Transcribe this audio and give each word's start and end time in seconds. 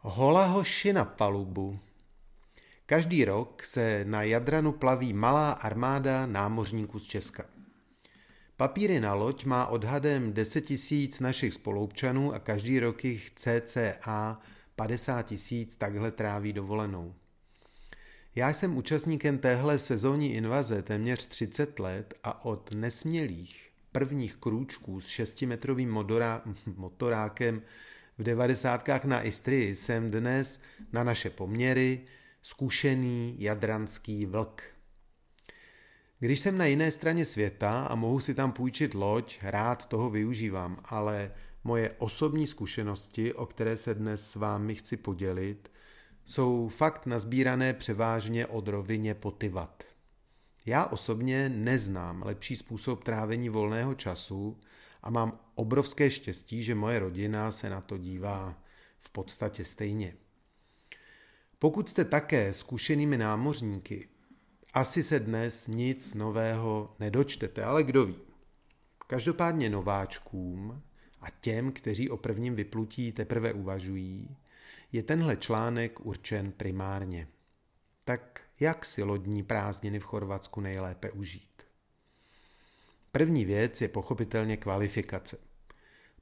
Holahoši 0.00 0.92
na 0.92 1.04
palubu. 1.04 1.78
Každý 2.86 3.24
rok 3.24 3.64
se 3.64 4.04
na 4.04 4.22
Jadranu 4.22 4.72
plaví 4.72 5.12
malá 5.12 5.52
armáda 5.52 6.26
námořníků 6.26 6.98
z 6.98 7.06
Česka. 7.06 7.44
Papíry 8.56 9.00
na 9.00 9.14
loď 9.14 9.44
má 9.44 9.66
odhadem 9.66 10.32
10 10.32 10.60
tisíc 10.60 11.20
našich 11.20 11.54
spoloubčanů 11.54 12.34
a 12.34 12.38
každý 12.38 12.80
rok 12.80 13.04
jich 13.04 13.30
cca 13.30 14.38
50 14.76 15.22
tisíc 15.22 15.76
takhle 15.76 16.10
tráví 16.10 16.52
dovolenou. 16.52 17.14
Já 18.34 18.48
jsem 18.48 18.76
účastníkem 18.76 19.38
téhle 19.38 19.78
sezónní 19.78 20.34
invaze 20.34 20.82
téměř 20.82 21.26
30 21.26 21.78
let 21.78 22.14
a 22.24 22.44
od 22.44 22.72
nesmělých 22.74 23.70
prvních 23.92 24.36
krůčků 24.36 25.00
s 25.00 25.06
6-metrovým 25.06 26.44
motorákem 26.76 27.62
v 28.18 28.22
devadesátkách 28.22 29.04
na 29.04 29.22
Istrii 29.22 29.76
jsem 29.76 30.10
dnes 30.10 30.60
na 30.92 31.04
naše 31.04 31.30
poměry 31.30 32.00
zkušený 32.42 33.36
jadranský 33.38 34.26
vlk. 34.26 34.62
Když 36.18 36.40
jsem 36.40 36.58
na 36.58 36.64
jiné 36.64 36.90
straně 36.90 37.24
světa 37.24 37.84
a 37.84 37.94
mohu 37.94 38.20
si 38.20 38.34
tam 38.34 38.52
půjčit 38.52 38.94
loď, 38.94 39.38
rád 39.42 39.86
toho 39.86 40.10
využívám, 40.10 40.80
ale 40.84 41.32
moje 41.64 41.90
osobní 41.98 42.46
zkušenosti, 42.46 43.34
o 43.34 43.46
které 43.46 43.76
se 43.76 43.94
dnes 43.94 44.30
s 44.30 44.34
vámi 44.34 44.74
chci 44.74 44.96
podělit, 44.96 45.70
jsou 46.24 46.68
fakt 46.68 47.06
nazbírané 47.06 47.74
převážně 47.74 48.46
od 48.46 48.68
rovině 48.68 49.14
potyvat. 49.14 49.84
Já 50.66 50.86
osobně 50.86 51.48
neznám 51.48 52.22
lepší 52.22 52.56
způsob 52.56 53.04
trávení 53.04 53.48
volného 53.48 53.94
času 53.94 54.58
a 55.08 55.10
mám 55.10 55.40
obrovské 55.54 56.10
štěstí, 56.10 56.62
že 56.62 56.74
moje 56.74 56.98
rodina 56.98 57.52
se 57.52 57.70
na 57.70 57.80
to 57.80 57.98
dívá 57.98 58.62
v 59.00 59.10
podstatě 59.10 59.64
stejně. 59.64 60.14
Pokud 61.58 61.88
jste 61.88 62.04
také 62.04 62.54
zkušenými 62.54 63.18
námořníky, 63.18 64.08
asi 64.72 65.02
se 65.02 65.20
dnes 65.20 65.66
nic 65.66 66.14
nového 66.14 66.96
nedočtete, 66.98 67.64
ale 67.64 67.84
kdo 67.84 68.06
ví. 68.06 68.16
Každopádně 69.06 69.70
nováčkům 69.70 70.82
a 71.20 71.30
těm, 71.30 71.72
kteří 71.72 72.10
o 72.10 72.16
prvním 72.16 72.54
vyplutí 72.54 73.12
teprve 73.12 73.52
uvažují, 73.52 74.36
je 74.92 75.02
tenhle 75.02 75.36
článek 75.36 76.06
určen 76.06 76.52
primárně. 76.52 77.28
Tak 78.04 78.40
jak 78.60 78.84
si 78.84 79.02
lodní 79.02 79.42
prázdniny 79.42 79.98
v 79.98 80.04
Chorvatsku 80.04 80.60
nejlépe 80.60 81.10
užít? 81.10 81.47
První 83.12 83.44
věc 83.44 83.80
je 83.80 83.88
pochopitelně 83.88 84.56
kvalifikace. 84.56 85.38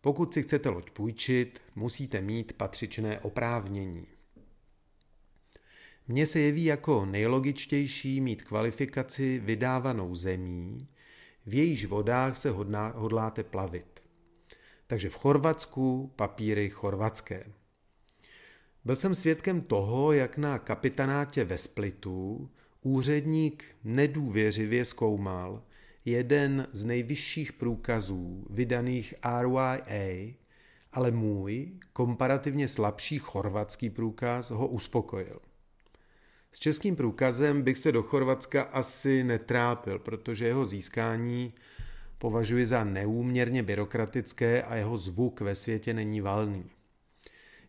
Pokud 0.01 0.35
si 0.35 0.43
chcete 0.43 0.69
loď 0.69 0.91
půjčit, 0.91 1.61
musíte 1.75 2.21
mít 2.21 2.53
patřičné 2.53 3.21
oprávnění. 3.21 4.07
Mně 6.09 6.27
se 6.27 6.41
jeví 6.41 6.65
jako 6.65 7.05
nejlogičtější 7.05 8.21
mít 8.21 8.45
kvalifikaci 8.45 9.39
vydávanou 9.39 10.15
zemí, 10.15 10.89
v 11.47 11.55
jejíž 11.55 11.85
vodách 11.85 12.37
se 12.37 12.51
hodná, 12.51 12.89
hodláte 12.89 13.45
plavit. 13.45 14.03
Takže 14.87 15.11
v 15.11 15.15
Chorvatsku 15.15 16.13
papíry 16.17 16.71
chorvatské. 16.71 17.47
Byl 18.85 18.97
jsem 18.97 19.15
svědkem 19.15 19.61
toho, 19.61 20.13
jak 20.13 20.37
na 20.37 20.59
kapitanátě 20.59 21.45
ve 21.45 21.59
Splitu 21.59 22.51
úředník 22.83 23.65
nedůvěřivě 23.85 24.85
zkoumal 24.85 25.63
jeden 26.07 26.69
z 26.73 26.85
nejvyšších 26.85 27.53
průkazů 27.53 28.47
vydaných 28.51 29.15
RYA, 29.41 30.35
ale 30.93 31.11
můj, 31.11 31.73
komparativně 31.93 32.69
slabší 32.69 33.19
chorvatský 33.19 33.91
průkaz, 33.91 34.51
ho 34.51 34.69
uspokojil. 34.69 35.39
S 36.53 36.59
českým 36.59 36.97
průkazem 36.97 37.63
bych 37.63 37.79
se 37.79 37.93
do 37.93 38.03
Chorvatska 38.03 38.63
asi 38.63 39.25
netrápil, 39.25 39.99
protože 39.99 40.47
jeho 40.47 40.67
získání 40.67 41.53
považuji 42.19 42.67
za 42.67 42.85
neúměrně 42.85 43.63
byrokratické 43.63 44.63
a 44.63 44.75
jeho 44.75 44.99
zvuk 44.99 45.41
ve 45.41 45.55
světě 45.55 45.95
není 45.95 46.21
valný. 46.21 46.65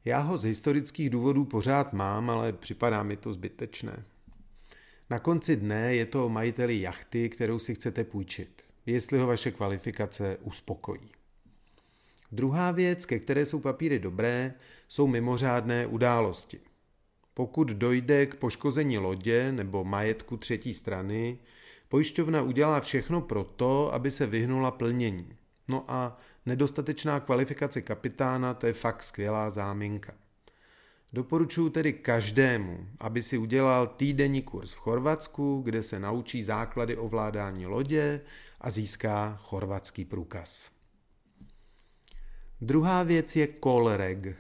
Já 0.06 0.19
ho 0.19 0.38
z 0.38 0.44
historických 0.44 1.09
důvodů 1.09 1.45
pořád 1.45 1.94
mám, 1.94 2.29
ale 2.29 2.53
připadá 2.53 3.03
mi 3.03 3.17
to 3.17 3.34
zbytečné. 3.34 4.03
Na 5.09 5.19
konci 5.19 5.56
dne 5.56 5.95
je 5.95 6.06
to 6.06 6.29
majiteli 6.29 6.81
jachty, 6.81 7.29
kterou 7.29 7.59
si 7.59 7.75
chcete 7.75 8.03
půjčit, 8.03 8.62
jestli 8.85 9.19
ho 9.19 9.28
vaše 9.28 9.51
kvalifikace 9.51 10.38
uspokojí. 10.41 11.12
Druhá 12.31 12.72
věc, 12.72 13.06
ke 13.06 13.19
které 13.19 13.46
jsou 13.46 13.59
papíry 13.59 14.00
dobré, 14.00 14.53
jsou 14.88 15.07
mimořádné 15.07 15.88
události. 15.88 16.59
Pokud 17.34 17.67
dojde 17.67 18.25
k 18.25 18.35
poškození 18.35 18.97
lodě 18.97 19.51
nebo 19.51 19.84
majetku 19.84 20.38
třetí 20.38 20.73
strany, 20.73 21.38
pojišťovna 21.90 22.41
udělá 22.41 22.81
všechno 22.81 23.22
pro 23.22 23.44
to, 23.44 23.94
aby 23.94 24.12
se 24.12 24.28
vyhnula 24.28 24.72
plnění. 24.72 25.38
No 25.67 25.85
a 25.88 26.19
nedostatečná 26.46 27.19
kvalifikace 27.19 27.81
kapitána, 27.81 28.53
to 28.53 28.67
je 28.67 28.73
fakt 28.73 29.03
skvělá 29.03 29.50
záminka. 29.50 30.13
Doporučuji 31.13 31.69
tedy 31.69 31.94
každému, 31.94 32.88
aby 33.00 33.23
si 33.23 33.38
udělal 33.38 33.88
týdenní 33.88 34.41
kurz 34.41 34.73
v 34.73 34.78
Chorvatsku, 34.78 35.62
kde 35.62 35.84
se 35.84 36.00
naučí 36.00 36.44
základy 36.44 36.97
ovládání 36.97 37.66
lodě 37.66 38.22
a 38.62 38.69
získá 38.69 39.38
chorvatský 39.41 40.06
průkaz. 40.06 40.72
Druhá 42.62 43.03
věc 43.03 43.35
je 43.35 43.47
kolreg. 43.47 44.38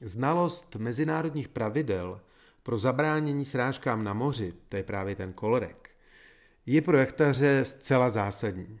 Znalost 0.00 0.76
mezinárodních 0.76 1.48
pravidel 1.48 2.20
pro 2.62 2.78
zabránění 2.78 3.44
srážkám 3.44 4.04
na 4.04 4.14
moři, 4.14 4.54
to 4.68 4.76
je 4.76 4.82
právě 4.82 5.16
ten 5.16 5.32
kolreg, 5.32 5.90
je 6.66 6.82
pro 6.82 6.96
jachtaře 6.96 7.64
zcela 7.64 8.08
zásadní. 8.08 8.80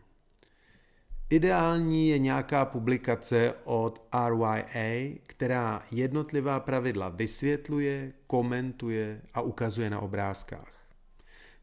Ideální 1.30 2.08
je 2.08 2.18
nějaká 2.18 2.64
publikace 2.64 3.54
od 3.64 4.08
RYA, 4.28 5.18
která 5.22 5.82
jednotlivá 5.90 6.60
pravidla 6.60 7.08
vysvětluje, 7.08 8.12
komentuje 8.26 9.22
a 9.34 9.40
ukazuje 9.40 9.90
na 9.90 10.00
obrázkách. 10.00 10.72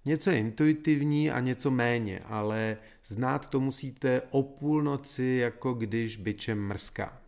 Něco 0.05 0.29
je 0.29 0.39
intuitivní 0.39 1.31
a 1.31 1.39
něco 1.39 1.71
méně, 1.71 2.19
ale 2.25 2.77
znát 3.07 3.49
to 3.49 3.59
musíte 3.59 4.21
o 4.29 4.43
půlnoci, 4.43 5.23
jako 5.23 5.73
když 5.73 6.17
byčem 6.17 6.67
mrská. 6.67 7.21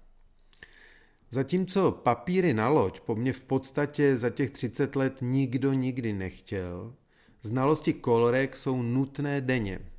Zatímco 1.30 1.92
papíry 1.92 2.54
na 2.54 2.70
loď 2.70 3.00
po 3.00 3.16
mně 3.16 3.34
v 3.34 3.44
podstatě 3.44 4.18
za 4.18 4.30
těch 4.30 4.52
30 4.52 4.96
let 4.96 5.18
nikdo 5.22 5.74
nikdy 5.74 6.14
nechtěl, 6.14 6.94
znalosti 7.42 7.94
kolorek 7.94 8.58
jsou 8.58 8.82
nutné 8.82 9.42
denně– 9.42 9.80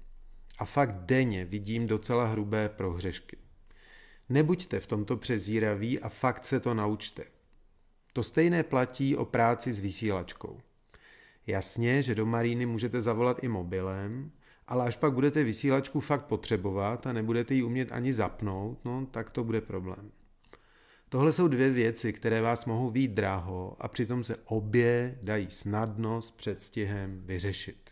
a 0.59 0.65
fakt 0.65 0.95
denně 0.95 1.45
vidím 1.45 1.87
docela 1.87 2.27
hrubé 2.27 2.69
prohřešky. 2.69 3.37
Nebuďte 4.29 4.81
v 4.81 4.87
tomto 4.87 5.17
přezíraví 5.17 6.01
a 6.01 6.09
fakt 6.09 6.45
se 6.45 6.61
to 6.61 6.75
naučte. 6.75 7.25
To 8.13 8.23
stejné 8.23 8.63
platí 8.63 9.17
o 9.17 9.25
práci 9.25 9.73
s 9.73 9.79
vysílačkou. 9.79 10.61
Jasně, 11.47 12.03
že 12.03 12.15
do 12.15 12.27
Maríny 12.27 12.67
můžete 12.67 13.03
zavolat 13.03 13.45
i 13.45 13.49
mobilem, 13.49 14.33
ale 14.67 14.87
až 14.87 14.97
pak 14.97 15.13
budete 15.13 15.45
vysílačku 15.45 16.01
fakt 16.01 16.27
potřebovat 16.27 17.07
a 17.07 17.13
nebudete 17.13 17.55
ji 17.55 17.63
umět 17.63 17.93
ani 17.93 18.13
zapnout, 18.13 18.85
no 18.85 19.07
tak 19.07 19.31
to 19.31 19.45
bude 19.45 19.61
problém. 19.61 20.13
Tohle 21.09 21.33
jsou 21.33 21.49
dvě 21.49 21.71
věci, 21.71 22.13
které 22.13 22.41
vás 22.41 22.67
mohou 22.67 22.91
být 22.91 23.11
draho 23.11 23.77
a 23.81 23.89
přitom 23.89 24.25
se 24.25 24.37
obě 24.45 25.19
dají 25.23 25.51
snadno 25.51 26.23
s 26.23 26.31
předstihem 26.31 27.23
vyřešit. 27.25 27.86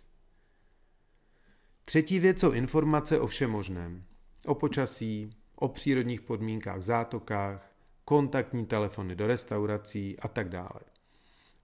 Třetí 1.85 2.19
věc 2.19 2.41
jsou 2.41 2.53
informace 2.53 3.21
o 3.21 3.27
všem 3.27 3.51
možném. 3.51 4.05
O 4.47 4.55
počasí, 4.55 5.31
o 5.57 5.69
přírodních 5.69 6.21
podmínkách 6.21 6.79
v 6.79 6.83
zátokách, 6.83 7.71
kontaktní 8.05 8.67
telefony 8.67 9.17
do 9.17 9.27
restaurací 9.27 10.19
a 10.19 10.29
tak 10.29 10.49
dále. 10.49 10.81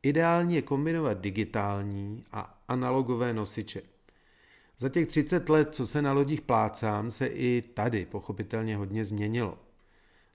Ideálně 0.02 0.56
je 0.56 0.62
kombinovat 0.62 1.20
digitální 1.20 2.24
a 2.32 2.62
analogové 2.68 3.32
nosiče. 3.32 3.82
Za 4.78 4.88
těch 4.88 5.08
30 5.08 5.48
let, 5.48 5.74
co 5.74 5.86
se 5.86 6.02
na 6.02 6.12
lodích 6.12 6.40
plácám, 6.40 7.10
se 7.10 7.26
i 7.26 7.62
tady 7.74 8.06
pochopitelně 8.06 8.76
hodně 8.76 9.04
změnilo. 9.04 9.58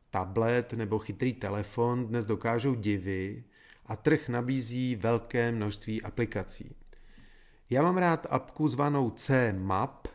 Tablet 0.10 0.74
nebo 0.74 1.00
chytrý 1.00 1.34
telefon 1.34 2.08
dnes 2.08 2.26
dokážou 2.26 2.76
divy 2.76 3.44
a 3.86 3.96
trh 3.96 4.30
nabízí 4.30 4.96
velké 4.96 5.52
množství 5.52 6.02
aplikací. 6.02 6.76
Já 7.70 7.82
mám 7.82 7.98
rád 7.98 8.28
apku 8.30 8.68
zvanou 8.68 9.10
C-Map 9.10 10.08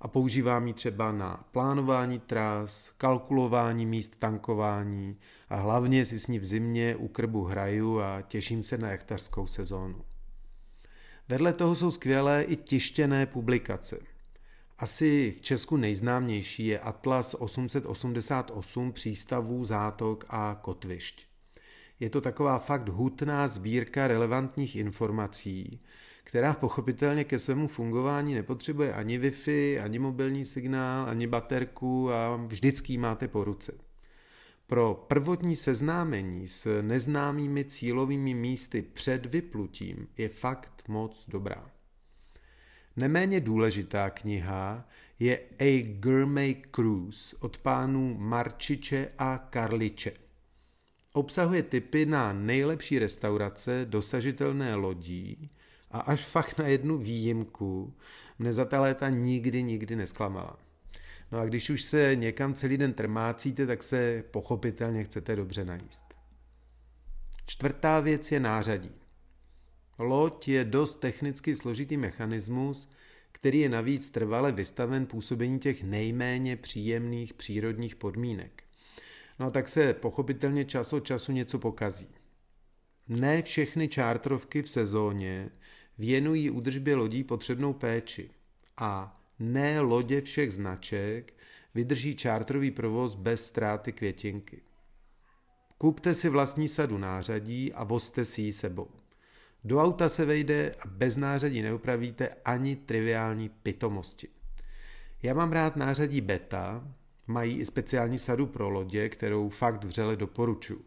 a 0.00 0.08
používám 0.08 0.66
ji 0.66 0.74
třeba 0.74 1.12
na 1.12 1.44
plánování 1.52 2.18
tras, 2.18 2.92
kalkulování 2.98 3.86
míst 3.86 4.16
tankování 4.18 5.16
a 5.48 5.56
hlavně 5.56 6.06
si 6.06 6.20
s 6.20 6.26
ní 6.26 6.38
v 6.38 6.44
zimě 6.44 6.96
u 6.96 7.08
krbu 7.08 7.44
hraju 7.44 8.00
a 8.00 8.22
těším 8.22 8.62
se 8.62 8.78
na 8.78 8.90
jachtařskou 8.90 9.46
sezónu. 9.46 10.04
Vedle 11.28 11.52
toho 11.52 11.76
jsou 11.76 11.90
skvělé 11.90 12.42
i 12.42 12.56
tištěné 12.56 13.26
publikace. 13.26 13.98
Asi 14.78 15.34
v 15.38 15.40
Česku 15.40 15.76
nejznámější 15.76 16.66
je 16.66 16.78
Atlas 16.78 17.34
888 17.38 18.92
přístavů, 18.92 19.64
zátok 19.64 20.24
a 20.28 20.58
kotvišť. 20.62 21.26
Je 22.00 22.10
to 22.10 22.20
taková 22.20 22.58
fakt 22.58 22.88
hutná 22.88 23.48
sbírka 23.48 24.06
relevantních 24.06 24.76
informací, 24.76 25.80
která 26.26 26.54
pochopitelně 26.54 27.24
ke 27.24 27.38
svému 27.38 27.68
fungování 27.68 28.34
nepotřebuje 28.34 28.92
ani 28.92 29.18
Wi-Fi, 29.18 29.82
ani 29.82 29.98
mobilní 29.98 30.44
signál, 30.44 31.08
ani 31.08 31.26
baterku 31.26 32.12
a 32.12 32.36
vždycky 32.36 32.98
máte 32.98 33.28
po 33.28 33.44
ruce. 33.44 33.72
Pro 34.66 35.04
prvotní 35.08 35.56
seznámení 35.56 36.48
s 36.48 36.82
neznámými 36.82 37.64
cílovými 37.64 38.34
místy 38.34 38.82
před 38.82 39.26
vyplutím 39.26 40.08
je 40.16 40.28
fakt 40.28 40.88
moc 40.88 41.24
dobrá. 41.28 41.70
Neméně 42.96 43.40
důležitá 43.40 44.10
kniha 44.10 44.88
je 45.18 45.40
A 45.60 45.96
Gourmet 45.98 46.56
Cruise 46.74 47.36
od 47.40 47.58
pánů 47.58 48.14
Marčiče 48.18 49.08
a 49.18 49.38
Karliče. 49.50 50.12
Obsahuje 51.12 51.62
tipy 51.62 52.06
na 52.06 52.32
nejlepší 52.32 52.98
restaurace 52.98 53.86
dosažitelné 53.88 54.74
lodí 54.74 55.50
a 55.90 56.00
až 56.00 56.24
fakt 56.24 56.58
na 56.58 56.66
jednu 56.66 56.98
výjimku 56.98 57.94
mne 58.38 58.52
za 58.52 58.64
ta 58.64 58.80
léta 58.80 59.08
nikdy, 59.08 59.62
nikdy 59.62 59.96
nesklamala. 59.96 60.58
No 61.32 61.38
a 61.38 61.44
když 61.44 61.70
už 61.70 61.82
se 61.82 62.16
někam 62.16 62.54
celý 62.54 62.76
den 62.76 62.92
trmácíte, 62.92 63.66
tak 63.66 63.82
se 63.82 64.24
pochopitelně 64.30 65.04
chcete 65.04 65.36
dobře 65.36 65.64
najíst. 65.64 66.04
Čtvrtá 67.46 68.00
věc 68.00 68.32
je 68.32 68.40
nářadí. 68.40 68.92
Loď 69.98 70.48
je 70.48 70.64
dost 70.64 71.00
technicky 71.00 71.56
složitý 71.56 71.96
mechanismus, 71.96 72.88
který 73.32 73.58
je 73.58 73.68
navíc 73.68 74.10
trvale 74.10 74.52
vystaven 74.52 75.06
působení 75.06 75.58
těch 75.58 75.82
nejméně 75.82 76.56
příjemných 76.56 77.34
přírodních 77.34 77.96
podmínek. 77.96 78.62
No 79.38 79.46
a 79.46 79.50
tak 79.50 79.68
se 79.68 79.94
pochopitelně 79.94 80.64
čas 80.64 80.92
od 80.92 81.00
času 81.00 81.32
něco 81.32 81.58
pokazí. 81.58 82.08
Ne 83.08 83.42
všechny 83.42 83.88
čártrovky 83.88 84.62
v 84.62 84.70
sezóně 84.70 85.50
věnují 85.98 86.50
údržbě 86.50 86.94
lodí 86.94 87.24
potřebnou 87.24 87.72
péči 87.72 88.30
a 88.76 89.14
ne 89.38 89.80
lodě 89.80 90.20
všech 90.20 90.52
značek 90.52 91.34
vydrží 91.74 92.14
čártrový 92.14 92.70
provoz 92.70 93.14
bez 93.14 93.46
ztráty 93.46 93.92
květinky. 93.92 94.62
Kupte 95.78 96.14
si 96.14 96.28
vlastní 96.28 96.68
sadu 96.68 96.98
nářadí 96.98 97.72
a 97.72 97.84
vozte 97.84 98.24
si 98.24 98.42
ji 98.42 98.52
sebou. 98.52 98.88
Do 99.64 99.82
auta 99.82 100.08
se 100.08 100.24
vejde 100.24 100.74
a 100.80 100.88
bez 100.88 101.16
nářadí 101.16 101.62
neupravíte 101.62 102.28
ani 102.44 102.76
triviální 102.76 103.48
pitomosti. 103.48 104.28
Já 105.22 105.34
mám 105.34 105.52
rád 105.52 105.76
nářadí 105.76 106.20
beta, 106.20 106.88
mají 107.26 107.58
i 107.58 107.66
speciální 107.66 108.18
sadu 108.18 108.46
pro 108.46 108.70
lodě, 108.70 109.08
kterou 109.08 109.48
fakt 109.48 109.84
vřele 109.84 110.16
doporučuji. 110.16 110.84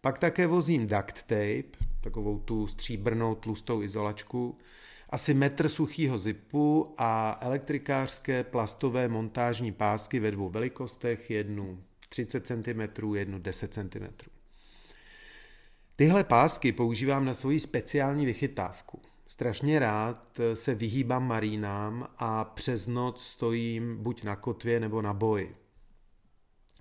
Pak 0.00 0.18
také 0.18 0.46
vozím 0.46 0.86
duct 0.86 1.22
tape, 1.22 1.85
takovou 2.06 2.38
tu 2.38 2.66
stříbrnou 2.66 3.34
tlustou 3.34 3.82
izolačku, 3.82 4.58
asi 5.10 5.34
metr 5.34 5.68
suchýho 5.68 6.18
zipu 6.18 6.94
a 6.98 7.38
elektrikářské 7.40 8.44
plastové 8.44 9.08
montážní 9.08 9.72
pásky 9.72 10.20
ve 10.20 10.30
dvou 10.30 10.48
velikostech, 10.48 11.30
jednu 11.30 11.82
30 12.08 12.46
cm, 12.46 13.14
jednu 13.14 13.38
10 13.38 13.74
cm. 13.74 14.28
Tyhle 15.96 16.24
pásky 16.24 16.72
používám 16.72 17.24
na 17.24 17.34
svoji 17.34 17.60
speciální 17.60 18.26
vychytávku. 18.26 19.02
Strašně 19.26 19.78
rád 19.78 20.40
se 20.54 20.74
vyhýbám 20.74 21.26
marínám 21.26 22.08
a 22.18 22.44
přes 22.44 22.86
noc 22.86 23.24
stojím 23.24 23.96
buď 23.96 24.22
na 24.22 24.36
kotvě 24.36 24.80
nebo 24.80 25.02
na 25.02 25.14
boji. 25.14 25.56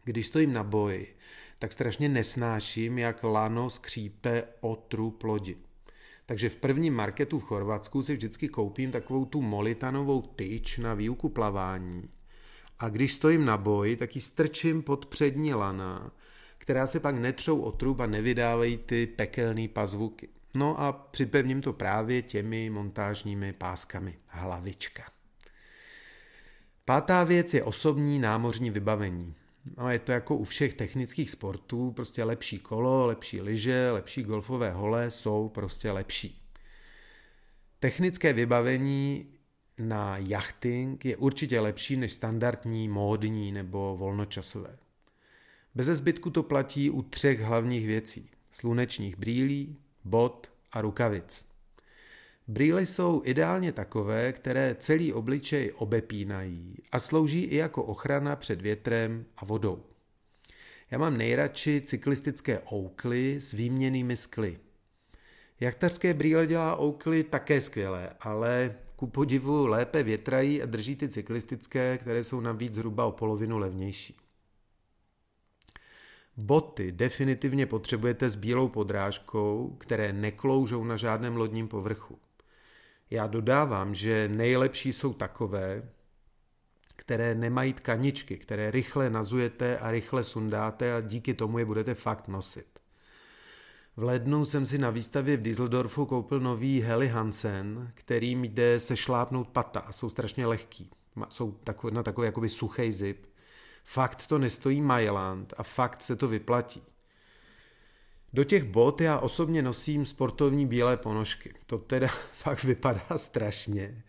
Když 0.03 0.27
stojím 0.27 0.53
na 0.53 0.63
boji, 0.63 1.17
tak 1.59 1.71
strašně 1.71 2.09
nesnáším, 2.09 2.97
jak 2.97 3.23
lano 3.23 3.69
skřípe 3.69 4.43
o 4.61 4.75
trup 4.75 5.23
lodi. 5.23 5.57
Takže 6.25 6.49
v 6.49 6.55
prvním 6.55 6.93
marketu 6.93 7.39
v 7.39 7.43
Chorvatsku 7.43 8.03
si 8.03 8.13
vždycky 8.13 8.49
koupím 8.49 8.91
takovou 8.91 9.25
tu 9.25 9.41
molitanovou 9.41 10.21
tyč 10.21 10.77
na 10.77 10.93
výuku 10.93 11.29
plavání. 11.29 12.09
A 12.79 12.89
když 12.89 13.13
stojím 13.13 13.45
na 13.45 13.57
boji, 13.57 13.95
tak 13.95 14.15
ji 14.15 14.21
strčím 14.21 14.83
pod 14.83 15.05
přední 15.05 15.53
lana, 15.53 16.11
která 16.57 16.87
se 16.87 16.99
pak 16.99 17.15
netřou 17.15 17.61
o 17.61 17.71
trup 17.71 17.99
a 17.99 18.05
nevydávají 18.05 18.77
ty 18.77 19.07
pekelný 19.07 19.67
pazvuky. 19.67 20.29
No 20.55 20.81
a 20.81 20.91
připevním 20.91 21.61
to 21.61 21.73
právě 21.73 22.21
těmi 22.21 22.69
montážními 22.69 23.53
páskami. 23.53 24.17
Hlavička. 24.27 25.03
Pátá 26.85 27.23
věc 27.23 27.53
je 27.53 27.63
osobní 27.63 28.19
námořní 28.19 28.69
vybavení. 28.69 29.35
No, 29.77 29.91
je 29.91 29.99
to 29.99 30.11
jako 30.11 30.35
u 30.35 30.43
všech 30.43 30.73
technických 30.73 31.29
sportů, 31.29 31.91
prostě 31.91 32.23
lepší 32.23 32.59
kolo, 32.59 33.05
lepší 33.05 33.41
lyže, 33.41 33.91
lepší 33.91 34.23
golfové 34.23 34.71
hole 34.71 35.11
jsou 35.11 35.49
prostě 35.49 35.91
lepší. 35.91 36.41
Technické 37.79 38.33
vybavení 38.33 39.27
na 39.79 40.17
jachting 40.17 41.05
je 41.05 41.17
určitě 41.17 41.59
lepší 41.59 41.97
než 41.97 42.13
standardní, 42.13 42.89
módní 42.89 43.51
nebo 43.51 43.97
volnočasové. 43.97 44.77
Bez 45.75 45.87
zbytku 45.87 46.29
to 46.29 46.43
platí 46.43 46.89
u 46.89 47.01
třech 47.01 47.39
hlavních 47.39 47.87
věcí. 47.87 48.29
Slunečních 48.51 49.17
brýlí, 49.17 49.77
bot 50.03 50.51
a 50.71 50.81
rukavic. 50.81 51.45
Brýle 52.47 52.85
jsou 52.85 53.21
ideálně 53.25 53.71
takové, 53.71 54.33
které 54.33 54.75
celý 54.79 55.13
obličej 55.13 55.71
obepínají 55.75 56.75
a 56.91 56.99
slouží 56.99 57.43
i 57.43 57.55
jako 57.55 57.83
ochrana 57.83 58.35
před 58.35 58.61
větrem 58.61 59.25
a 59.37 59.45
vodou. 59.45 59.83
Já 60.91 60.97
mám 60.97 61.17
nejradši 61.17 61.81
cyklistické 61.81 62.59
Oakley 62.59 63.41
s 63.41 63.51
výměnými 63.51 64.17
skly. 64.17 64.59
Jachtařské 65.59 66.13
brýle 66.13 66.47
dělá 66.47 66.75
Oakley 66.75 67.23
také 67.23 67.61
skvěle, 67.61 68.09
ale 68.19 68.75
ku 68.95 69.07
podivu 69.07 69.67
lépe 69.67 70.03
větrají 70.03 70.61
a 70.61 70.65
drží 70.65 70.95
ty 70.95 71.09
cyklistické, 71.09 71.97
které 71.97 72.23
jsou 72.23 72.39
navíc 72.39 72.73
zhruba 72.73 73.05
o 73.05 73.11
polovinu 73.11 73.57
levnější. 73.57 74.17
Boty 76.37 76.91
definitivně 76.91 77.65
potřebujete 77.65 78.29
s 78.29 78.35
bílou 78.35 78.67
podrážkou, 78.67 79.75
které 79.79 80.13
nekloužou 80.13 80.83
na 80.83 80.97
žádném 80.97 81.37
lodním 81.37 81.67
povrchu. 81.67 82.19
Já 83.09 83.27
dodávám, 83.27 83.95
že 83.95 84.27
nejlepší 84.27 84.93
jsou 84.93 85.13
takové, 85.13 85.89
které 86.95 87.35
nemají 87.35 87.73
tkaničky, 87.73 88.37
které 88.37 88.71
rychle 88.71 89.09
nazujete 89.09 89.79
a 89.79 89.91
rychle 89.91 90.23
sundáte 90.23 90.93
a 90.93 91.01
díky 91.01 91.33
tomu 91.33 91.59
je 91.59 91.65
budete 91.65 91.95
fakt 91.95 92.27
nosit. 92.27 92.79
V 93.97 94.03
lednu 94.03 94.45
jsem 94.45 94.65
si 94.65 94.77
na 94.77 94.89
výstavě 94.89 95.37
v 95.37 95.41
Düsseldorfu 95.41 96.05
koupil 96.05 96.39
nový 96.39 96.81
Heli 96.81 97.07
Hansen, 97.07 97.91
kterým 97.93 98.45
jde 98.45 98.79
se 98.79 98.97
šlápnout 98.97 99.47
pata 99.47 99.79
a 99.79 99.91
jsou 99.91 100.09
strašně 100.09 100.45
lehký. 100.45 100.89
Jsou 101.29 101.51
takový, 101.51 101.93
na 101.93 102.03
takový 102.03 102.25
jakoby 102.25 102.49
suchý 102.49 102.91
zip. 102.91 103.25
Fakt 103.83 104.27
to 104.27 104.37
nestojí 104.37 104.81
Mailand 104.81 105.53
a 105.57 105.63
fakt 105.63 106.01
se 106.01 106.15
to 106.15 106.27
vyplatí. 106.27 106.83
Do 108.35 108.43
těch 108.43 108.63
bot 108.63 109.01
já 109.01 109.19
osobně 109.19 109.61
nosím 109.61 110.05
sportovní 110.05 110.65
bílé 110.65 110.97
ponožky. 110.97 111.53
To 111.65 111.77
teda 111.77 112.07
fakt 112.31 112.63
vypadá 112.63 113.05
strašně, 113.15 114.03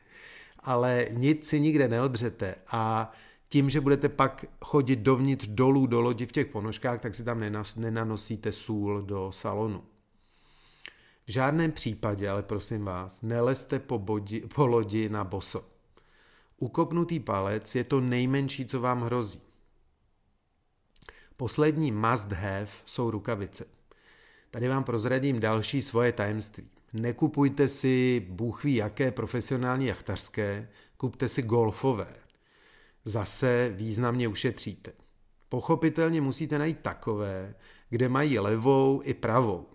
ale 0.59 1.07
nic 1.13 1.49
si 1.49 1.61
nikde 1.61 1.89
neodřete 1.89 2.55
a 2.69 3.13
tím, 3.49 3.71
že 3.71 3.81
budete 3.81 4.09
pak 4.09 4.45
chodit 4.65 4.97
dovnitř 4.97 5.47
dolů 5.47 5.87
do 5.87 6.01
lodi 6.01 6.27
v 6.27 6.33
těch 6.33 6.47
ponožkách, 6.47 7.01
tak 7.01 7.15
si 7.15 7.25
tam 7.25 7.41
nenanosíte 7.77 8.53
sůl 8.53 9.03
do 9.03 9.33
salonu. 9.33 9.85
V 11.27 11.31
žádném 11.33 11.73
případě, 11.73 12.31
ale 12.31 12.43
prosím 12.43 12.85
vás, 12.85 13.23
neleste 13.23 13.79
po, 13.79 13.99
bodi, 13.99 14.41
po 14.55 14.67
lodi 14.67 15.09
na 15.09 15.25
boso. 15.25 15.65
Ukopnutý 16.57 17.21
palec 17.21 17.75
je 17.75 17.85
to 17.85 18.01
nejmenší, 18.01 18.67
co 18.67 18.81
vám 18.81 19.03
hrozí. 19.03 19.41
Poslední 21.37 21.93
must 21.93 22.33
have 22.33 22.69
jsou 22.85 23.11
rukavice. 23.11 23.76
Tady 24.57 24.69
vám 24.69 24.85
prozradím 24.85 25.41
další 25.41 25.83
svoje 25.83 26.13
tajemství. 26.13 26.65
Nekupujte 26.93 27.69
si 27.69 28.27
bůh 28.29 28.65
ví 28.65 28.75
jaké 28.75 29.11
profesionální 29.13 29.87
jachtařské, 29.87 30.69
kupte 30.97 31.29
si 31.29 31.43
golfové. 31.43 32.07
Zase 33.05 33.73
významně 33.75 34.29
ušetříte. 34.29 34.93
Pochopitelně 35.49 36.21
musíte 36.21 36.59
najít 36.59 36.79
takové, 36.83 37.55
kde 37.91 38.09
mají 38.09 38.39
levou 38.39 39.01
i 39.05 39.15
pravou. 39.15 39.67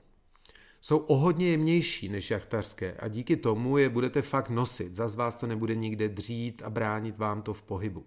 Jsou 0.81 0.97
o 0.97 1.15
hodně 1.15 1.49
jemnější 1.49 2.09
než 2.09 2.31
jachtařské 2.31 2.93
a 2.93 3.07
díky 3.07 3.37
tomu 3.37 3.77
je 3.77 3.89
budete 3.89 4.21
fakt 4.21 4.49
nosit. 4.49 4.95
Zas 4.95 5.15
vás 5.15 5.35
to 5.35 5.47
nebude 5.47 5.75
nikde 5.75 6.09
dřít 6.09 6.61
a 6.65 6.69
bránit 6.69 7.17
vám 7.17 7.41
to 7.41 7.53
v 7.53 7.61
pohybu. 7.61 8.05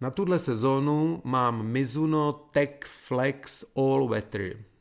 Na 0.00 0.10
tuhle 0.10 0.38
sezónu 0.38 1.20
mám 1.24 1.66
Mizuno 1.66 2.32
Tech 2.32 2.80
Flex 2.84 3.64
All 3.76 4.08
Weather. 4.08 4.75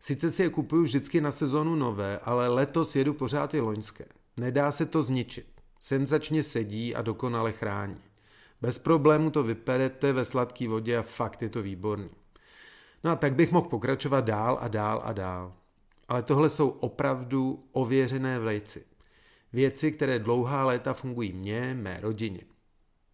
Sice 0.00 0.30
si 0.30 0.42
je 0.42 0.50
kupuju 0.50 0.82
vždycky 0.82 1.20
na 1.20 1.32
sezonu 1.32 1.74
nové, 1.74 2.18
ale 2.18 2.48
letos 2.48 2.96
jedu 2.96 3.14
pořád 3.14 3.54
i 3.54 3.60
loňské. 3.60 4.04
Nedá 4.36 4.70
se 4.70 4.86
to 4.86 5.02
zničit. 5.02 5.46
Senzačně 5.78 6.42
sedí 6.42 6.94
a 6.94 7.02
dokonale 7.02 7.52
chrání. 7.52 8.00
Bez 8.60 8.78
problému 8.78 9.30
to 9.30 9.42
vyperete 9.42 10.12
ve 10.12 10.24
sladké 10.24 10.68
vodě 10.68 10.98
a 10.98 11.02
fakt 11.02 11.42
je 11.42 11.48
to 11.48 11.62
výborný. 11.62 12.10
No 13.04 13.10
a 13.10 13.16
tak 13.16 13.34
bych 13.34 13.52
mohl 13.52 13.68
pokračovat 13.68 14.24
dál 14.24 14.58
a 14.60 14.68
dál 14.68 15.02
a 15.04 15.12
dál. 15.12 15.54
Ale 16.08 16.22
tohle 16.22 16.50
jsou 16.50 16.68
opravdu 16.68 17.64
ověřené 17.72 18.38
vlejci. 18.38 18.84
Věci, 19.52 19.92
které 19.92 20.18
dlouhá 20.18 20.64
léta 20.64 20.94
fungují 20.94 21.32
mně, 21.32 21.74
mé 21.74 21.98
rodině. 22.00 22.40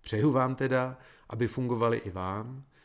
Přeju 0.00 0.31
vám 0.31 0.55
teda, 0.55 0.99
aby 1.28 1.47
fungovaly 1.47 1.97
i 1.97 2.11
vám– 2.11 2.64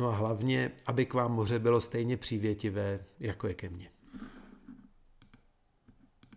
No 0.00 0.08
a 0.08 0.12
hlavně, 0.12 0.70
aby 0.86 1.06
k 1.06 1.14
vám 1.14 1.32
moře 1.32 1.58
bylo 1.58 1.80
stejně 1.80 2.16
přívětivé, 2.16 3.04
jako 3.20 3.46
je 3.46 3.54
ke 3.54 3.68
mně. 3.68 3.90